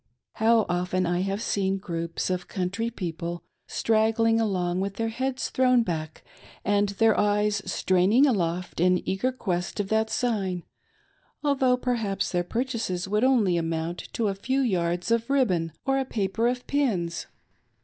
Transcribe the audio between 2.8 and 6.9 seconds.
people straggling along, with their heads thrown back and